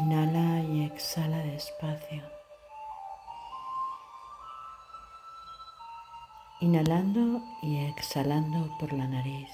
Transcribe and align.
Inhala 0.00 0.62
y 0.62 0.84
exhala 0.84 1.36
despacio. 1.40 2.22
Inhalando 6.60 7.42
y 7.60 7.84
exhalando 7.84 8.78
por 8.78 8.94
la 8.94 9.06
nariz. 9.06 9.50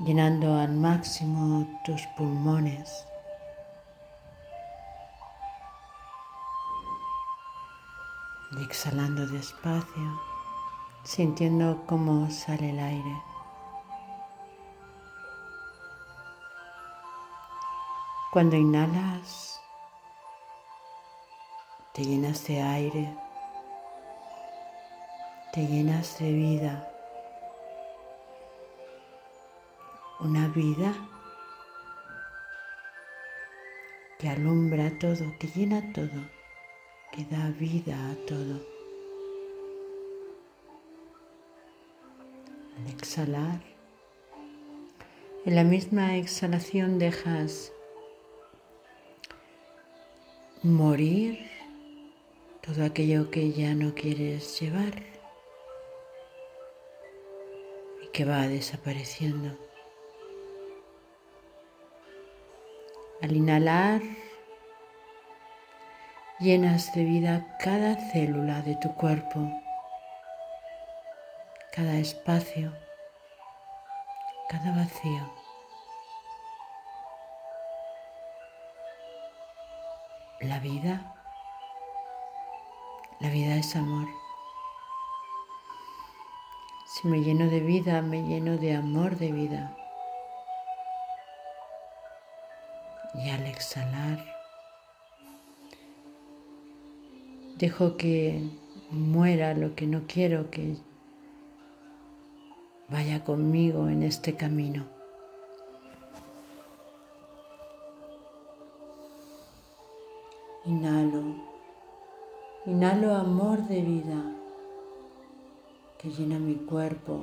Llenando 0.00 0.58
al 0.58 0.72
máximo 0.72 1.64
tus 1.84 2.02
pulmones. 2.16 3.06
Y 8.58 8.64
exhalando 8.64 9.24
despacio, 9.28 10.20
sintiendo 11.04 11.84
cómo 11.86 12.28
sale 12.28 12.70
el 12.70 12.80
aire. 12.80 13.33
Cuando 18.34 18.56
inhalas, 18.56 19.62
te 21.92 22.02
llenas 22.02 22.44
de 22.48 22.60
aire, 22.60 23.16
te 25.52 25.64
llenas 25.64 26.18
de 26.18 26.32
vida, 26.32 26.92
una 30.18 30.48
vida 30.48 30.92
que 34.18 34.28
alumbra 34.28 34.90
todo, 34.98 35.32
que 35.38 35.46
llena 35.46 35.92
todo, 35.92 36.28
que 37.12 37.24
da 37.26 37.50
vida 37.50 37.94
a 38.10 38.16
todo. 38.26 38.60
Al 42.78 42.86
exhalar, 42.88 43.60
en 45.46 45.54
la 45.54 45.62
misma 45.62 46.16
exhalación 46.16 46.98
dejas 46.98 47.70
morir 50.64 51.46
todo 52.62 52.86
aquello 52.86 53.30
que 53.30 53.52
ya 53.52 53.74
no 53.74 53.94
quieres 53.94 54.58
llevar 54.58 54.94
y 58.02 58.08
que 58.08 58.24
va 58.24 58.48
desapareciendo. 58.48 59.58
Al 63.20 63.36
inhalar, 63.36 64.00
llenas 66.40 66.94
de 66.94 67.04
vida 67.04 67.56
cada 67.60 67.96
célula 68.10 68.62
de 68.62 68.76
tu 68.76 68.94
cuerpo, 68.94 69.52
cada 71.72 71.98
espacio, 71.98 72.72
cada 74.48 74.74
vacío. 74.74 75.43
La 80.40 80.58
vida, 80.58 81.14
la 83.20 83.30
vida 83.30 83.56
es 83.56 83.76
amor. 83.76 84.08
Si 86.86 87.08
me 87.08 87.20
lleno 87.22 87.48
de 87.48 87.60
vida, 87.60 88.02
me 88.02 88.22
lleno 88.22 88.56
de 88.58 88.74
amor 88.74 89.16
de 89.16 89.32
vida. 89.32 89.76
Y 93.14 93.30
al 93.30 93.46
exhalar, 93.46 94.24
dejo 97.56 97.96
que 97.96 98.42
muera 98.90 99.54
lo 99.54 99.74
que 99.74 99.86
no 99.86 100.06
quiero 100.06 100.50
que 100.50 100.76
vaya 102.88 103.24
conmigo 103.24 103.88
en 103.88 104.02
este 104.02 104.36
camino. 104.36 104.93
Inhalo, 110.66 111.22
inhalo 112.64 113.14
amor 113.14 113.58
de 113.68 113.82
vida 113.82 114.34
que 115.98 116.08
llena 116.08 116.38
mi 116.38 116.54
cuerpo, 116.54 117.20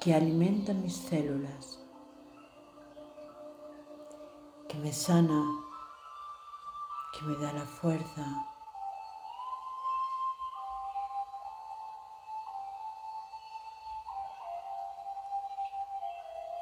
que 0.00 0.12
alimenta 0.12 0.74
mis 0.74 0.96
células, 0.96 1.78
que 4.68 4.76
me 4.78 4.92
sana, 4.92 5.48
que 7.12 7.24
me 7.24 7.36
da 7.36 7.52
la 7.52 7.66
fuerza. 7.66 8.52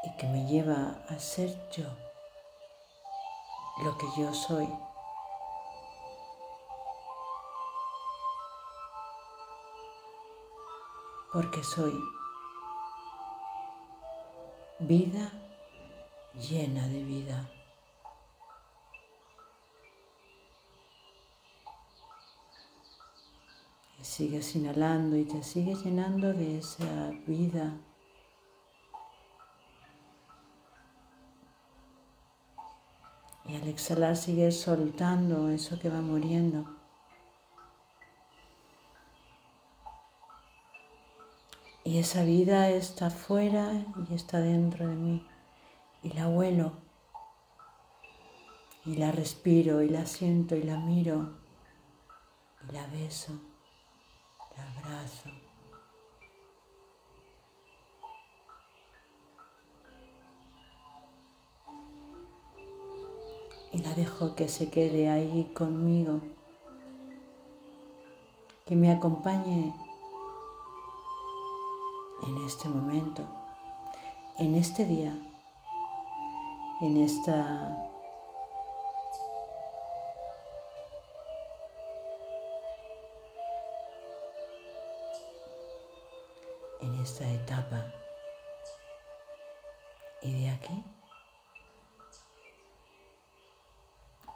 y 0.06 0.10
que 0.18 0.26
me 0.26 0.46
lleva 0.46 0.98
a 1.08 1.18
ser 1.18 1.48
yo 1.70 1.86
lo 3.82 3.96
que 3.96 4.06
yo 4.18 4.34
soy. 4.34 4.68
Porque 11.34 11.64
soy 11.64 12.00
vida 14.78 15.32
llena 16.48 16.86
de 16.86 17.02
vida. 17.02 17.50
Y 24.00 24.04
sigues 24.04 24.54
inhalando 24.54 25.16
y 25.16 25.24
te 25.24 25.42
sigues 25.42 25.82
llenando 25.82 26.32
de 26.32 26.58
esa 26.58 27.10
vida. 27.26 27.80
Y 33.46 33.56
al 33.56 33.66
exhalar 33.66 34.16
sigues 34.16 34.60
soltando 34.60 35.48
eso 35.48 35.80
que 35.80 35.90
va 35.90 36.00
muriendo. 36.00 36.83
Y 41.86 41.98
esa 41.98 42.24
vida 42.24 42.70
está 42.70 43.10
fuera 43.10 43.84
y 44.08 44.14
está 44.14 44.40
dentro 44.40 44.88
de 44.88 44.94
mí. 44.94 45.26
Y 46.02 46.14
la 46.14 46.28
huelo. 46.28 46.72
Y 48.86 48.96
la 48.96 49.12
respiro 49.12 49.82
y 49.82 49.90
la 49.90 50.06
siento 50.06 50.56
y 50.56 50.62
la 50.62 50.78
miro. 50.78 51.34
Y 52.66 52.72
la 52.72 52.86
beso. 52.86 53.34
La 54.56 54.80
abrazo. 54.80 55.28
Y 63.72 63.78
la 63.82 63.92
dejo 63.94 64.34
que 64.34 64.48
se 64.48 64.70
quede 64.70 65.10
ahí 65.10 65.52
conmigo. 65.54 66.22
Que 68.64 68.74
me 68.74 68.90
acompañe 68.90 69.74
en 72.26 72.44
este 72.46 72.68
momento, 72.68 73.22
en 74.38 74.54
este 74.54 74.86
día, 74.86 75.14
en 76.80 76.96
esta 76.96 77.90
en 86.80 86.94
esta 87.00 87.30
etapa 87.30 87.86
y 90.22 90.32
de 90.42 90.50
aquí 90.50 90.84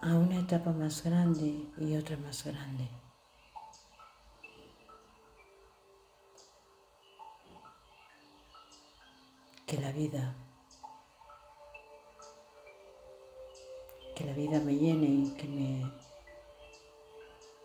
a 0.01 0.15
una 0.15 0.39
etapa 0.39 0.71
más 0.71 1.03
grande 1.03 1.67
y 1.77 1.97
otra 1.97 2.17
más 2.19 2.45
grande. 2.45 2.89
Que 9.69 9.77
la 9.77 9.93
vida, 9.93 10.35
que 14.17 14.25
la 14.25 14.33
vida 14.33 14.61
me 14.61 14.75
llene 14.75 15.07
y 15.07 15.35
que 15.35 15.47
me 15.47 15.93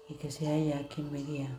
y 0.10 0.16
que 0.16 0.30
sea 0.30 0.54
ella 0.54 0.86
quien 0.90 1.10
me 1.14 1.20
guía. 1.20 1.50